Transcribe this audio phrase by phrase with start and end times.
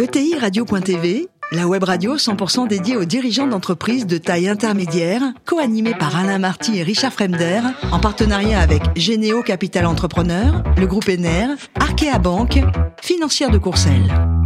[0.00, 6.16] ETI Radio.tv, la web radio 100% dédiée aux dirigeants d'entreprises de taille intermédiaire, co-animée par
[6.16, 7.60] Alain Marty et Richard Fremder,
[7.92, 12.60] en partenariat avec Généo Capital Entrepreneur, le groupe Ener, Arkea Banque,
[13.02, 14.39] financière de Courcelles.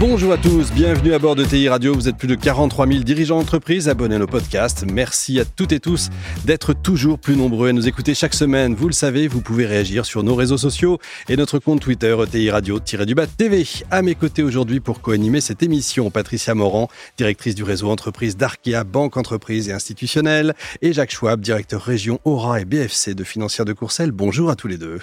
[0.00, 1.92] Bonjour à tous, bienvenue à bord de TI Radio.
[1.92, 4.86] Vous êtes plus de 43 000 dirigeants d'entreprise abonnés à nos podcasts.
[4.88, 6.08] Merci à toutes et tous
[6.44, 8.76] d'être toujours plus nombreux à nous écouter chaque semaine.
[8.76, 12.48] Vous le savez, vous pouvez réagir sur nos réseaux sociaux et notre compte Twitter TI
[12.48, 13.66] Radio-du-Bas TV.
[13.90, 18.84] À mes côtés aujourd'hui pour co-animer cette émission, Patricia Morand, directrice du réseau entreprise d'Arkea,
[18.84, 23.72] banque entreprise et institutionnelle, et Jacques Schwab, directeur région Aura et BFC de Financière de
[23.72, 24.12] Courcelles.
[24.12, 25.00] Bonjour à tous les deux.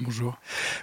[0.00, 0.38] Bonjour.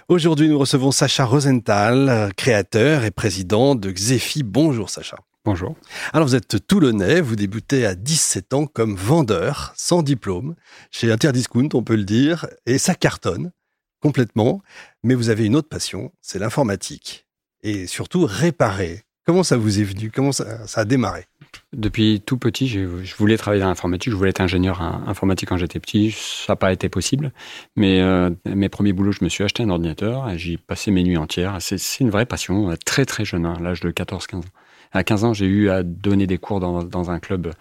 [0.08, 4.42] Aujourd'hui, nous recevons Sacha Rosenthal, créateur et président de Xefi.
[4.44, 5.16] Bonjour Sacha.
[5.44, 5.74] Bonjour.
[6.12, 10.54] Alors vous êtes toulonnais, vous débutez à 17 ans comme vendeur, sans diplôme,
[10.90, 13.50] chez Interdiscount, on peut le dire, et ça cartonne
[14.00, 14.62] complètement.
[15.02, 17.26] Mais vous avez une autre passion, c'est l'informatique.
[17.62, 19.02] Et surtout réparer.
[19.26, 20.10] Comment ça vous est venu?
[20.10, 21.26] Comment ça, ça a démarré?
[21.72, 22.80] Depuis tout petit, je,
[23.16, 24.10] voulais travailler dans l'informatique.
[24.10, 26.10] Je voulais être ingénieur informatique quand j'étais petit.
[26.10, 27.32] Ça n'a pas été possible.
[27.76, 31.04] Mais euh, mes premiers boulots, je me suis acheté un ordinateur et j'y passé mes
[31.04, 31.56] nuits entières.
[31.60, 34.44] C'est une vraie passion, très très jeune, à l'âge de 14-15 ans.
[34.92, 37.52] À 15 ans, j'ai eu à donner des cours dans, un club euh,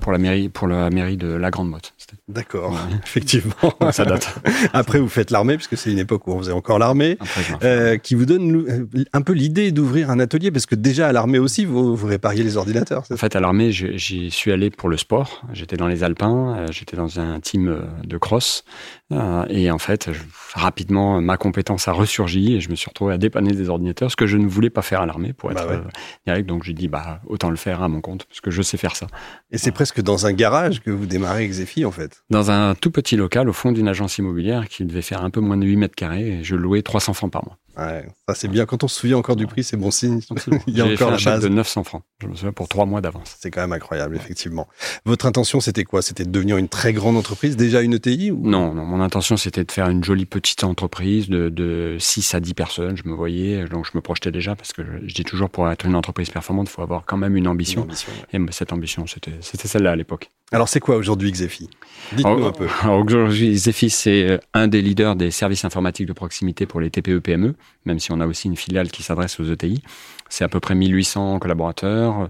[0.00, 1.92] pour la mairie, pour la mairie de la Grande Motte.
[2.28, 3.72] D'accord, effectivement.
[3.92, 4.38] Ça date.
[4.72, 7.18] Après, vous faites l'armée, puisque c'est une époque où on faisait encore l'armée,
[7.62, 11.12] euh, qui vous donne euh, un peu l'idée d'ouvrir un atelier, parce que déjà à
[11.12, 13.04] l'armée aussi, vous, vous répariez les ordinateurs.
[13.10, 15.42] En fait, à l'armée, j'y suis allé pour le sport.
[15.52, 18.64] J'étais dans les Alpins, euh, j'étais dans un team de cross,
[19.48, 20.10] et en fait,
[20.54, 24.16] rapidement, ma compétence a ressurgi et je me suis retrouvé à dépanner des ordinateurs, ce
[24.16, 25.82] que je ne voulais pas faire à l'armée, pour être bah
[26.26, 26.48] direct.
[26.48, 28.96] Donc j'ai dit, bah autant le faire à mon compte, parce que je sais faire
[28.96, 29.06] ça.
[29.52, 32.22] Et c'est presque dans un garage que vous démarrez Xefi, en fait.
[32.30, 35.40] Dans un tout petit local au fond d'une agence immobilière qui devait faire un peu
[35.40, 37.58] moins de 8 mètres carrés et je louais 300 francs par mois.
[37.76, 38.64] Ouais, ça c'est bien.
[38.64, 40.20] Quand on se souvient encore du prix, c'est bon signe.
[40.66, 41.42] Il y a encore la base.
[41.42, 42.02] de 900 francs.
[42.22, 43.36] Je me souviens pour trois mois d'avance.
[43.38, 44.66] C'est quand même incroyable, effectivement.
[45.04, 46.00] Votre intention, c'était quoi?
[46.00, 48.40] C'était de devenir une très grande entreprise, déjà une ETI ou...
[48.42, 48.84] Non, non.
[48.84, 52.96] Mon intention, c'était de faire une jolie petite entreprise de, de 6 à 10 personnes.
[52.96, 55.84] Je me voyais, donc je me projetais déjà parce que je, dis toujours pour être
[55.84, 57.86] une entreprise performante, il faut avoir quand même une ambition.
[58.32, 60.30] Et cette ambition, c'était celle-là à l'époque.
[60.52, 61.68] Alors, c'est quoi aujourd'hui Xefi?
[62.12, 62.68] Dites-nous un peu.
[62.88, 67.56] Aujourd'hui, Xefi, c'est euh, un des leaders des services informatiques de proximité pour les TPE-PME,
[67.84, 69.82] même si on a aussi une filiale qui s'adresse aux ETI.
[70.28, 72.28] C'est à peu près 1800 collaborateurs.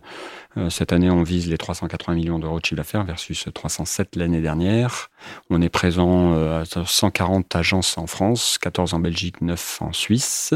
[0.56, 4.40] Euh, cette année, on vise les 380 millions d'euros de chiffre d'affaires versus 307 l'année
[4.40, 5.10] dernière.
[5.50, 10.54] On est présent euh, à 140 agences en France, 14 en Belgique, 9 en Suisse.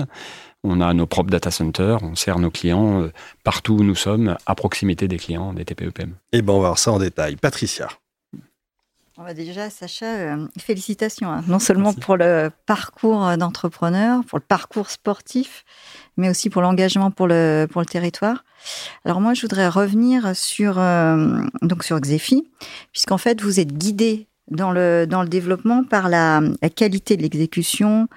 [0.63, 3.13] On a nos propres data centers, on sert nos clients euh,
[3.45, 6.15] partout où nous sommes, à proximité des clients des TPE-PM.
[6.33, 7.37] Eh bien, on va voir ça en détail.
[7.37, 7.89] Patricia.
[9.17, 11.45] On va déjà, Sacha, euh, félicitations, hein.
[11.47, 15.65] non seulement pour le parcours d'entrepreneur, pour le parcours sportif,
[16.17, 18.45] mais aussi pour l'engagement pour le, pour le territoire.
[19.05, 22.49] Alors moi, je voudrais revenir sur, euh, donc sur Xefi,
[22.93, 26.41] puisqu'en fait, vous êtes guidé dans le, dans le développement par la,
[26.75, 28.09] qualité de l'exécution,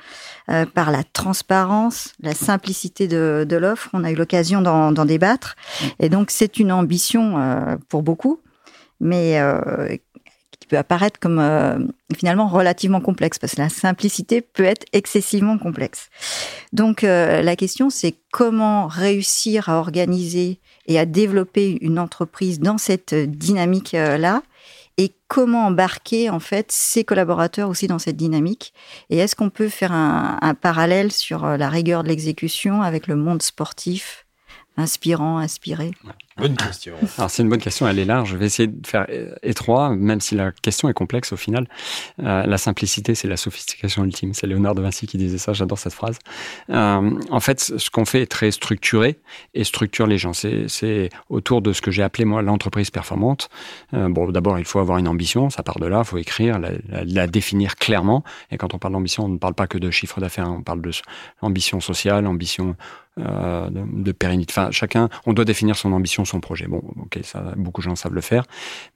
[0.50, 3.90] euh, par la transparence, la simplicité de, de l'offre.
[3.94, 5.56] On a eu l'occasion d'en débattre.
[6.00, 8.40] Et donc, c'est une ambition euh, pour beaucoup,
[9.00, 9.98] mais euh,
[10.64, 11.78] qui peut apparaître comme euh,
[12.16, 16.10] finalement relativement complexe, parce que la simplicité peut être excessivement complexe.
[16.72, 22.78] Donc, euh, la question, c'est comment réussir à organiser et à développer une entreprise dans
[22.78, 24.42] cette dynamique-là
[24.98, 28.74] et comment embarquer en fait ses collaborateurs aussi dans cette dynamique?
[29.10, 33.16] Et est-ce qu'on peut faire un, parallèle sur euh, la rigueur de l'exécution avec le
[33.16, 34.23] monde sportif?
[34.78, 35.92] Inspirant, inspiré
[36.38, 36.96] Bonne question.
[37.18, 38.30] Alors c'est une bonne question, elle est large.
[38.30, 39.06] Je vais essayer de faire
[39.44, 41.68] étroit, même si la question est complexe au final.
[42.24, 44.34] Euh, la simplicité, c'est la sophistication ultime.
[44.34, 45.54] C'est Léonard de Vinci qui disait ça.
[45.54, 46.18] J'adore cette phrase.
[46.72, 49.20] Euh, en fait, ce qu'on fait est très structuré
[49.54, 50.34] et structure les gens.
[50.34, 53.50] C'est autour de ce que j'ai appelé moi l'entreprise performante.
[53.94, 55.52] Euh, bon, d'abord, il faut avoir une ambition.
[55.52, 56.00] Ça part de là.
[56.00, 58.24] Il faut écrire, la, la, la, définir clairement.
[58.50, 60.50] Et quand on parle d'ambition, on ne parle pas que de chiffre d'affaires.
[60.50, 60.92] On parle de
[61.42, 62.76] ambition sociale, ambition
[63.20, 64.52] euh, de, pérennité.
[64.52, 66.66] Enfin, chacun, on doit définir son ambition son projet.
[66.68, 68.46] Bon, ok, ça, beaucoup de gens savent le faire,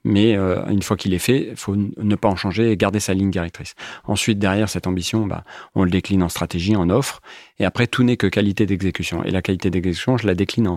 [0.02, 3.14] mais euh, une fois qu'il est fait, faut ne pas en changer et garder sa
[3.14, 3.74] ligne directrice.
[4.04, 5.44] Ensuite, derrière cette ambition, bah,
[5.76, 7.20] on le décline en stratégie, en offre,
[7.58, 9.24] et après, tout n'est que qualité d'exécution.
[9.24, 10.68] Et la qualité d'exécution, je la décline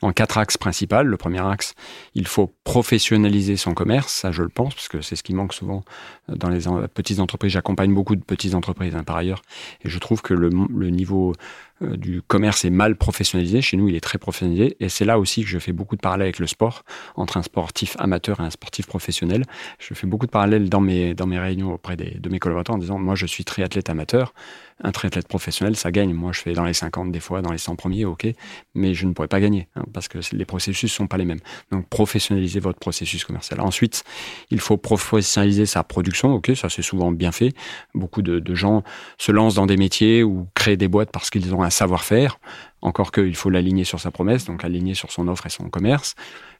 [0.00, 1.02] en, quatre axes principaux.
[1.02, 1.74] Le premier axe,
[2.14, 5.52] il faut professionnaliser son commerce, ça je le pense, parce que c'est ce qui manque
[5.52, 5.84] souvent
[6.28, 6.60] dans les
[6.94, 7.52] petites entreprises.
[7.52, 9.42] J'accompagne beaucoup de petites entreprises hein, par ailleurs,
[9.84, 10.50] et je trouve que le,
[10.90, 11.34] niveau
[11.82, 13.60] euh, du commerce est mal professionnalisé.
[13.60, 14.76] Chez nous, il est très professionnalisé.
[14.80, 16.84] Et c'est là aussi que je fais beaucoup de parallèles avec le sport,
[17.16, 19.44] entre un sportif amateur et un sportif professionnel.
[19.78, 22.78] Je fais beaucoup de parallèles dans mes, dans mes réunions auprès de mes collaborateurs en
[22.78, 24.32] disant, moi, je suis triathlète amateur.
[24.82, 27.58] Un triathlète professionnel, ça gagne moi je fais dans les 50 des fois, dans les
[27.58, 28.26] 100 premiers, ok,
[28.74, 31.40] mais je ne pourrais pas gagner hein, parce que les processus sont pas les mêmes.
[31.70, 33.60] Donc professionnaliser votre processus commercial.
[33.60, 34.04] Ensuite,
[34.50, 37.52] il faut professionnaliser sa production, ok, ça c'est souvent bien fait.
[37.94, 38.82] Beaucoup de gens
[39.18, 42.38] se lancent dans des métiers ou créent des boîtes parce qu'ils ont un savoir-faire.
[42.82, 46.14] Encore qu'il faut l'aligner sur sa promesse, donc aligner sur son offre et son commerce.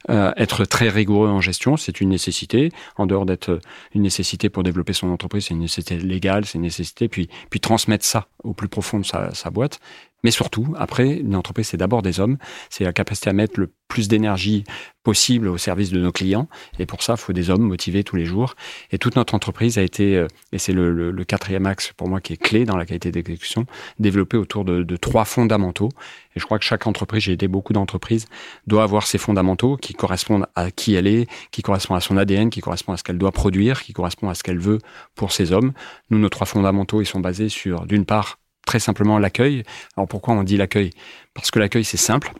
[0.09, 2.71] Euh, être très rigoureux en gestion, c'est une nécessité.
[2.97, 3.59] En dehors d'être
[3.93, 7.07] une nécessité pour développer son entreprise, c'est une nécessité légale, c'est une nécessité.
[7.07, 9.79] Puis, puis transmettre ça au plus profond de sa, sa boîte.
[10.23, 12.37] Mais surtout, après, une entreprise, c'est d'abord des hommes.
[12.69, 14.63] C'est la capacité à mettre le plus d'énergie
[15.03, 16.47] possible au service de nos clients.
[16.79, 18.55] Et pour ça, il faut des hommes motivés tous les jours.
[18.91, 22.07] Et toute notre entreprise a été, euh, et c'est le, le, le, quatrième axe pour
[22.07, 23.65] moi qui est clé dans la qualité d'exécution,
[23.99, 25.89] développé autour de, de, trois fondamentaux.
[26.35, 28.27] Et je crois que chaque entreprise, j'ai aidé beaucoup d'entreprises,
[28.65, 32.49] doit avoir ces fondamentaux qui correspondent à qui elle est, qui correspondent à son ADN,
[32.49, 34.77] qui correspondent à ce qu'elle doit produire, qui correspondent à ce qu'elle veut
[35.15, 35.73] pour ses hommes.
[36.11, 39.63] Nous, nos trois fondamentaux, ils sont basés sur, d'une part, très simplement l'accueil.
[39.97, 40.91] Alors pourquoi on dit l'accueil?
[41.33, 42.33] Parce que l'accueil, c'est simple.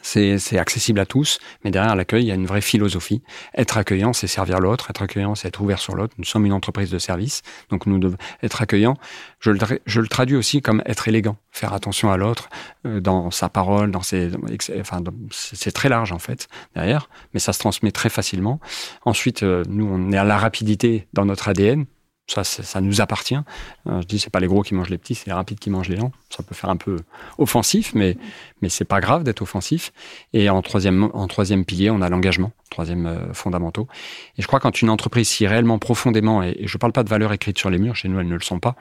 [0.00, 3.22] C'est accessible à tous, mais derrière l'accueil, il y a une vraie philosophie.
[3.56, 4.90] Être accueillant, c'est servir l'autre.
[4.90, 6.14] Être accueillant, c'est être ouvert sur l'autre.
[6.18, 8.96] Nous sommes une entreprise de service, donc nous devons être accueillant.
[9.38, 12.48] Je le, je le traduis aussi comme être élégant, faire attention à l'autre
[12.84, 14.30] euh, dans sa parole, dans ses,
[14.80, 18.60] enfin, c'est très large en fait derrière, mais ça se transmet très facilement.
[19.04, 21.86] Ensuite, euh, nous, on est à la rapidité dans notre ADN.
[22.28, 23.36] Ça, ça nous appartient.
[23.86, 25.70] Euh, je dis, c'est pas les gros qui mangent les petits, c'est les rapides qui
[25.70, 26.12] mangent les lents.
[26.30, 26.96] Ça peut faire un peu
[27.36, 28.16] offensif, mais,
[28.62, 29.92] mais c'est pas grave d'être offensif.
[30.32, 33.86] Et en troisième, en troisième pilier, on a l'engagement, troisième euh, fondamentaux.
[34.36, 37.32] Et je crois quand une entreprise, si réellement profondément, et, je parle pas de valeurs
[37.32, 38.74] écrites sur les murs, chez nous elles ne le sont pas,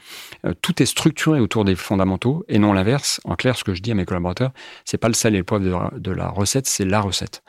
[0.45, 3.21] euh, tout est structuré autour des fondamentaux et non l'inverse.
[3.25, 4.51] En clair, ce que je dis à mes collaborateurs,
[4.85, 7.43] c'est pas le sel et le poivre de, la recette, c'est la recette.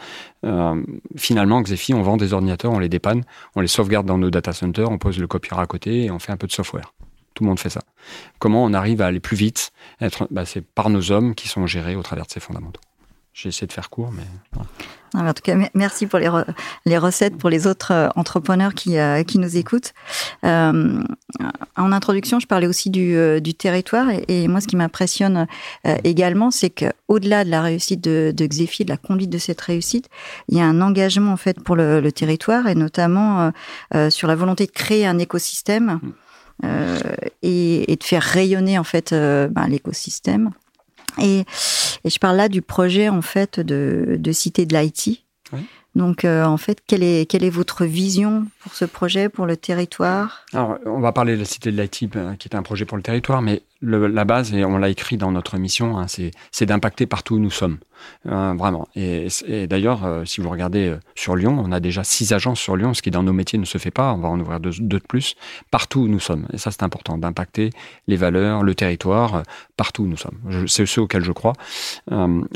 [0.45, 0.83] Euh,
[1.17, 3.25] finalement, Xefi, on vend des ordinateurs, on les dépanne,
[3.57, 6.19] on les sauvegarde dans nos data centers, on pose le copier à côté et on
[6.19, 6.93] fait un peu de software.
[7.35, 7.81] Tout le monde fait ça.
[8.39, 9.73] Comment on arrive à aller plus vite
[10.31, 12.81] bah, C'est par nos hommes qui sont gérés au travers de ces fondamentaux.
[13.35, 14.25] J'ai essayé de faire court, mais.
[14.53, 14.69] Voilà.
[15.15, 16.45] En tout cas, merci pour les, re
[16.87, 19.93] les recettes pour les autres euh, entrepreneurs qui, euh, qui nous écoutent.
[20.45, 21.03] Euh,
[21.77, 25.47] en introduction, je parlais aussi du, euh, du territoire et, et, moi, ce qui m'impressionne
[26.05, 29.61] également, c'est que au-delà de la réussite de, de Xefi, de la conduite de cette
[29.61, 30.09] réussite,
[30.49, 33.53] il y a un engagement en fait pour le, le territoire et notamment
[34.11, 36.01] sur la volonté de créer un écosystème.
[36.65, 37.01] Euh,
[37.43, 40.51] et, et, de faire rayonner en fait ben, l'écosystème.
[41.19, 41.41] Et,
[42.05, 45.25] et, je parle là du projet en fait de, de cité de l'IT.
[45.53, 45.61] Oui.
[45.95, 49.57] Donc, euh, en fait, quelle est, quelle est votre vision pour ce projet, pour le
[49.59, 50.47] territoire?
[50.55, 52.97] Alors, on va parler de la Cité de l'IT, euh, qui est un projet pour
[52.97, 57.07] le territoire, mais la base, et on l'a écrit dans notre mission, hein, c'est d'impacter
[57.07, 57.79] partout où nous sommes.
[58.27, 58.89] Euh, vraiment.
[58.95, 59.29] Et,
[59.67, 62.95] d'ailleurs, euh, si vous regardez euh, sur Lyon, on a déjà six agences sur Lyon,
[62.95, 64.13] ce qui dans nos métiers ne se fait pas.
[64.13, 65.35] On va en ouvrir deux, de plus,
[65.71, 66.47] partout où nous sommes.
[66.53, 67.71] Et ça, c'est important, d'impacter
[68.07, 69.43] les valeurs, le territoire, euh,
[69.77, 70.39] partout où nous sommes.
[70.67, 71.55] C'est ce auquel je crois.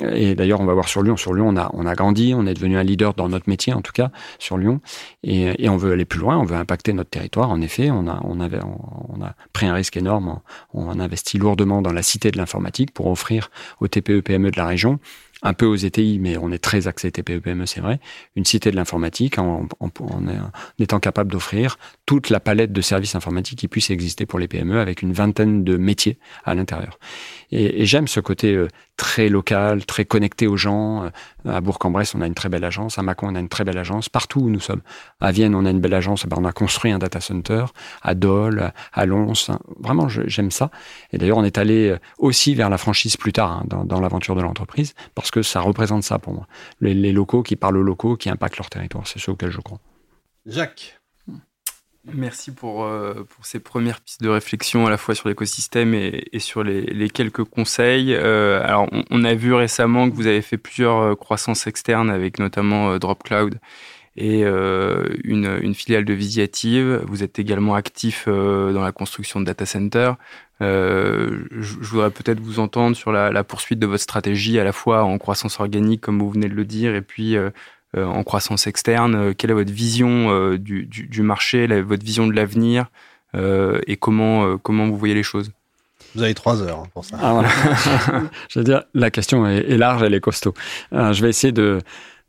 [0.02, 1.16] et d'ailleurs, on va voir sur Lyon.
[1.16, 3.72] Sur Lyon, on a, on a grandi, on est devenu un leader dans notre métier,
[3.72, 4.80] en tout cas, sur Lyon.
[5.22, 7.50] Et, on veut aller plus loin, on veut impacter notre territoire.
[7.50, 10.40] En effet, on a, on avait, on, a pris un risque énorme.
[10.72, 14.58] On, on investi lourdement dans la cité de l'informatique pour offrir aux TPE PME de
[14.58, 14.98] la région
[15.42, 18.00] un peu aux ETI, mais on est très axé TPE PME, c'est vrai,
[18.36, 20.22] une cité de l'informatique en, en, en,
[20.78, 24.80] étant capable d'offrir toute la palette de services informatiques qui puissent exister pour les PME
[24.80, 26.98] avec une vingtaine de métiers à l'intérieur.
[27.52, 31.04] Et, j'aime ce côté euh, très local, très connecté aux gens.
[31.04, 31.10] Euh,
[31.50, 32.98] à Bourg-en-Bresse, on a une très belle agence.
[32.98, 34.08] À Mâcon, on a une très belle agence.
[34.08, 34.80] Partout où nous sommes.
[35.20, 36.26] À Vienne, on a une belle agence.
[36.26, 37.66] Ben, on a construit un data center.
[38.02, 39.32] À Dole, à Lons.
[39.80, 40.70] Vraiment, j'aime ça.
[41.12, 44.00] Et d'ailleurs, on est allé euh, aussi vers la franchise plus tard hein, dans, dans
[44.00, 46.46] l'aventure de l'entreprise parce que ça représente ça pour moi.
[46.80, 49.06] Les, les locaux qui parlent aux locaux, qui impactent leur territoire.
[49.06, 49.80] C'est ce auquel je crois.
[50.46, 51.00] Jacques.
[52.14, 56.28] Merci pour, euh, pour ces premières pistes de réflexion à la fois sur l'écosystème et,
[56.32, 58.14] et, sur les, les, quelques conseils.
[58.14, 62.08] Euh, alors, on, on, a vu récemment que vous avez fait plusieurs euh, croissances externes
[62.08, 63.58] avec notamment euh, DropCloud
[64.16, 67.02] et euh, une, une, filiale de Visiative.
[67.06, 70.16] Vous êtes également actif euh, dans la construction de data centers.
[70.60, 74.72] je, je voudrais peut-être vous entendre sur la, la, poursuite de votre stratégie à la
[74.72, 77.36] fois en croissance organique, comme vous venez de le dire, et puis
[77.96, 81.82] euh, en croissance externe euh, Quelle est votre vision euh, du, du, du, marché, la,
[81.82, 82.86] votre vision de l'avenir
[83.86, 85.50] et comment, comment vous voyez les choses?
[86.14, 87.18] Vous avez trois heures pour ça.
[87.20, 87.50] Ah, voilà.
[88.48, 90.54] je veux dire, la question est, est, large, elle est costaud.
[90.94, 91.80] Euh, je vais essayer de,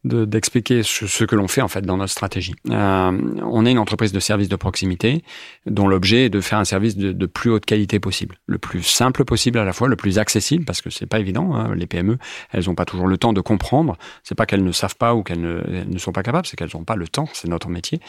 [0.04, 2.56] d'expliquer ce, que l'on fait en fait dans notre stratégie.
[2.70, 3.12] Euh,
[3.44, 5.24] on est une entreprise de services de proximité
[5.66, 9.26] dont l'objet est de faire un service de, plus haute qualité possible, le plus simple
[9.26, 11.56] possible à la fois, le plus accessible parce que c'est pas évident.
[11.56, 12.18] Hein, les PME,
[12.52, 13.98] elles n'ont pas toujours le temps de comprendre.
[14.24, 16.84] C'est pas qu'elles ne savent pas ou qu'elles ne, sont pas capables, c'est qu'elles n'ont
[16.84, 17.28] pas le temps.
[17.34, 18.00] C'est notre métier.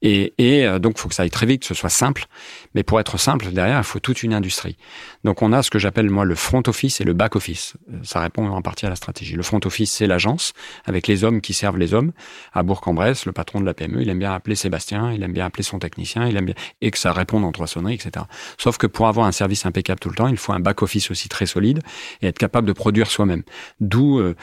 [0.00, 2.26] Et, et euh, donc, faut que ça aille très vite, que ce soit simple.
[2.74, 4.76] Mais pour être simple, derrière, il faut toute une industrie.
[5.24, 7.74] Donc, on a ce que j'appelle moi le front office et le back office.
[7.92, 9.34] Euh, ça répond en partie à la stratégie.
[9.34, 10.52] Le front office, c'est l'agence
[10.84, 12.12] avec les hommes qui servent les hommes.
[12.52, 15.46] À Bourg-en-Bresse, le patron de la PME, il aime bien appeler Sébastien, il aime bien
[15.46, 18.26] appeler son technicien, il aime et que ça réponde en trois sonneries, etc.
[18.58, 21.28] Sauf que pour avoir un service impeccable tout le temps, il faut un back-office aussi
[21.28, 21.80] très solide
[22.20, 23.42] et être capable de produire soi-même.
[23.80, 24.34] D'où euh,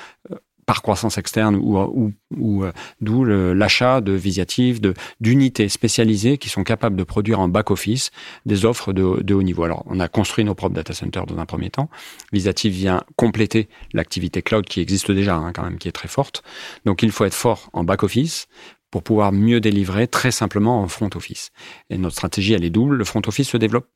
[0.69, 2.71] par croissance externe ou, ou, euh,
[3.01, 8.11] d'où l'achat de Visiative, de d'unités spécialisées qui sont capables de produire en back office
[8.45, 9.63] des offres de, de, haut niveau.
[9.63, 11.89] Alors, on a construit nos propres data centers dans un premier temps.
[12.33, 16.43] Visiative vient compléter l'activité cloud qui existe déjà, hein, quand même, qui est très forte.
[16.85, 18.45] Donc, il faut être fort en back office
[18.91, 21.49] pour pouvoir mieux délivrer très simplement en front office.
[21.89, 22.95] Et notre stratégie, elle est double.
[22.95, 23.87] Le front office se développe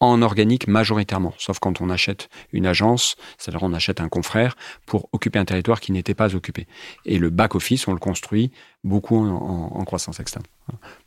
[0.00, 5.08] en organique majoritairement, sauf quand on achète une agence, c'est-à-dire on achète un confrère pour
[5.12, 6.66] occuper un territoire qui n'était pas occupé.
[7.06, 8.50] Et le back-office, on le construit
[8.84, 10.44] beaucoup en, croissance externe.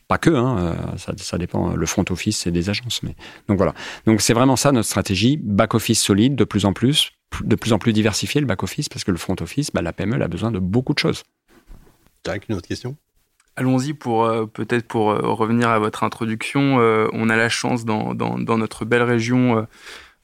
[0.08, 3.02] Pas que, hein, euh, ça, dépend, le front-office, c'est des agences.
[3.02, 3.14] Mais...
[3.48, 3.74] Donc voilà.
[4.06, 7.78] Donc c'est vraiment ça notre stratégie, back-office solide de plus en plus, de plus en
[7.78, 10.58] plus diversifié le back-office, parce que le front-office, bah, la PME elle a besoin de
[10.58, 11.22] beaucoup de choses.
[12.24, 12.96] Jack, une autre question?
[13.56, 16.80] Allons-y pour euh, peut-être pour euh, revenir à votre introduction.
[16.80, 19.66] Euh, on a la chance dans, notre belle région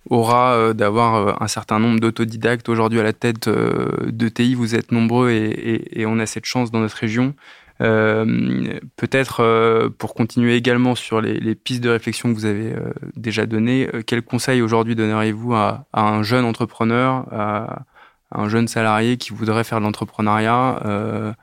[0.09, 4.55] aura d'avoir un certain nombre d'autodidactes aujourd'hui à la tête de TI.
[4.55, 7.35] Vous êtes nombreux et, on a cette chance dans notre région.
[7.79, 12.73] peut-être pour continuer également sur les, pistes de réflexion que vous avez
[13.17, 17.83] déjà données, quels conseils aujourd'hui donneriez-vous à, à, un jeune entrepreneur, à,
[18.31, 21.35] à, un jeune salarié qui voudrait faire de l'entrepreneuriat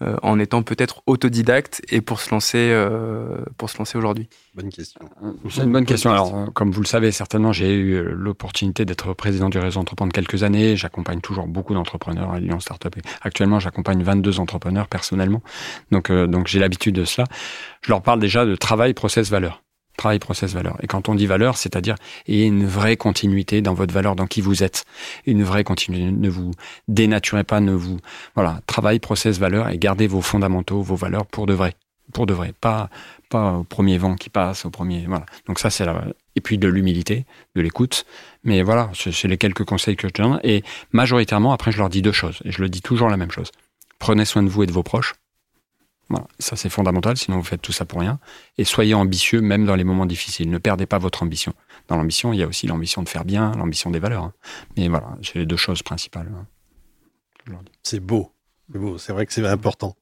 [0.00, 4.70] euh, en étant peut-être autodidacte et pour se lancer euh, pour se lancer aujourd'hui Bonne
[4.70, 5.00] question.
[5.24, 6.10] Euh, c'est une bonne question.
[6.12, 10.44] Alors, comme vous le savez certainement, j'ai eu l'opportunité d'être président du réseau entreprendre quelques
[10.44, 10.76] années.
[10.76, 12.94] J'accompagne toujours beaucoup d'entrepreneurs à Lyon Startup.
[13.22, 15.42] Actuellement, j'accompagne 22 entrepreneurs personnellement.
[15.90, 17.26] Donc, donc j'ai l'habitude de cela.
[17.82, 19.62] Je leur parle déjà de travail, process, valeur
[19.98, 20.78] travail, process, valeur.
[20.82, 24.40] Et quand on dit valeur, c'est-à-dire et une vraie continuité dans votre valeur, dans qui
[24.40, 24.86] vous êtes.
[25.26, 26.10] Une vraie continuité.
[26.10, 26.52] Ne vous
[26.86, 27.98] dénaturez pas, ne vous,
[28.34, 31.74] voilà, travail, process, valeur et gardez vos fondamentaux, vos valeurs pour de vrai.
[32.12, 32.54] Pour de vrai.
[32.58, 32.88] Pas,
[33.28, 35.26] pas au premier vent qui passe, au premier, voilà.
[35.46, 36.04] Donc ça, c'est la,
[36.36, 37.26] et puis de l'humilité,
[37.56, 38.06] de l'écoute.
[38.44, 40.40] Mais voilà, c'est les quelques conseils que je donne.
[40.44, 40.62] Et
[40.92, 42.38] majoritairement, après, je leur dis deux choses.
[42.44, 43.50] Et je le dis toujours la même chose.
[43.98, 45.14] Prenez soin de vous et de vos proches.
[46.38, 48.18] Ça c'est fondamental, sinon vous faites tout ça pour rien.
[48.56, 50.50] Et soyez ambitieux même dans les moments difficiles.
[50.50, 51.52] Ne perdez pas votre ambition.
[51.88, 54.24] Dans l'ambition, il y a aussi l'ambition de faire bien, l'ambition des valeurs.
[54.24, 54.32] Hein.
[54.76, 56.30] Mais voilà, c'est les deux choses principales.
[56.34, 56.46] Hein.
[57.82, 58.32] C'est beau.
[58.72, 58.98] C'est beau.
[58.98, 59.96] C'est vrai que c'est important.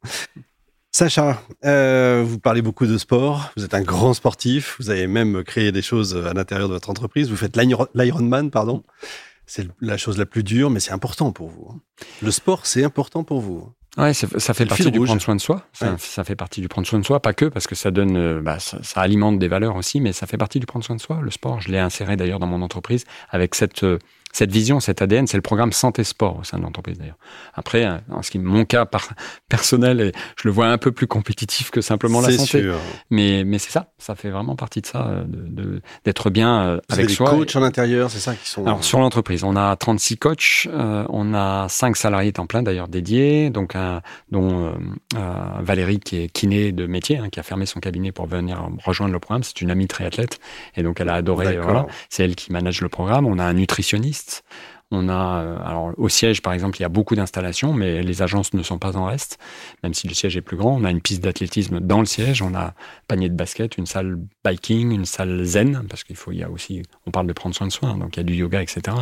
[0.92, 5.44] Sacha, euh, vous parlez beaucoup de sport, vous êtes un grand sportif, vous avez même
[5.44, 8.82] créé des choses à l'intérieur de votre entreprise, vous faites l'Ironman, pardon.
[9.44, 11.68] C'est la chose la plus dure, mais c'est important pour vous.
[11.70, 11.80] Hein.
[12.22, 13.70] Le sport, c'est important pour vous.
[13.96, 15.62] Ouais, ça fait partie du prendre soin de soi.
[15.72, 18.16] Ça, ça, fait partie du prendre soin de soi, pas que parce que ça donne,
[18.16, 20.96] euh, bah, ça, ça, alimente des valeurs aussi, mais ça fait partie du prendre soin
[20.96, 21.20] de soi.
[21.22, 23.98] Le sport, je l'ai inséré d'ailleurs dans mon entreprise avec cette euh,
[24.36, 27.16] cette vision, cet ADN, c'est le programme santé sport au sein de l'entreprise d'ailleurs.
[27.54, 29.08] Après, euh, en ce qui mon cas par,
[29.48, 32.60] personnel, je le vois un peu plus compétitif que simplement la santé.
[32.60, 32.76] Sûr.
[33.08, 37.08] Mais mais c'est ça, ça fait vraiment partie de ça, de d'être bien euh, avec
[37.08, 37.30] soi.
[37.30, 38.66] Des coachs en intérieur, c'est ça qui sont.
[38.66, 42.88] Alors sur l'entreprise, on a 36 coachs, euh, on a 5 salariés temps plein d'ailleurs
[42.88, 44.74] dédiés, donc un, dont
[45.60, 49.14] Valérie qui est kiné de métier, hein, qui a fermé son cabinet pour venir rejoindre
[49.14, 49.44] le programme.
[49.44, 50.40] C'est une amie triathlète
[50.76, 51.56] et donc elle a adoré.
[51.56, 53.24] Voilà, c'est elle qui manage le programme.
[53.24, 54.25] On a un nutritionniste
[54.92, 58.23] on a, euh, alors au siège par exemple, il y a beaucoup d'installations, mais les
[58.23, 59.38] agences ne sont pas en reste,
[59.83, 60.76] même si le siège est plus grand.
[60.76, 62.75] On a une piste d'athlétisme dans le siège, on a
[63.09, 66.50] panier de basket, une salle biking, une salle zen, parce qu'il faut, il y a
[66.50, 68.62] aussi, on parle de prendre soin de soi, hein, donc il y a du yoga,
[68.62, 68.97] etc.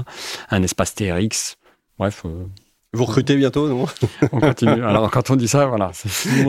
[0.51, 1.57] Un espace TRX.
[1.99, 2.47] Bref, euh,
[2.95, 3.87] vous recrutez bientôt, non
[4.33, 4.83] On continue.
[4.85, 5.91] Alors, quand on dit ça, voilà.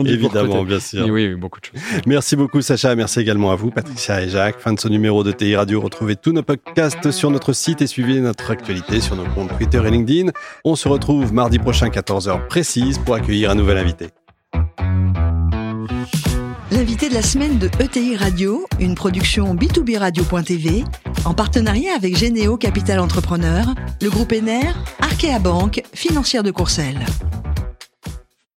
[0.06, 1.06] Évidemment, bien sûr.
[1.08, 1.80] oui, beaucoup de choses.
[2.06, 2.94] Merci beaucoup, Sacha.
[2.94, 4.60] Merci également à vous, Patricia et Jacques.
[4.60, 5.80] Fin de ce numéro de TI Radio.
[5.80, 9.82] Retrouvez tous nos podcasts sur notre site et suivez notre actualité sur nos comptes Twitter
[9.84, 10.30] et LinkedIn.
[10.64, 14.08] On se retrouve mardi prochain, 14h précise, pour accueillir un nouvel invité.
[16.72, 20.82] L'invité de la semaine de ETI Radio, une production B2B Radio.tv,
[21.24, 27.06] en partenariat avec Généo Capital Entrepreneur, le groupe Ener, Arkea Banque, financière de Courcelles.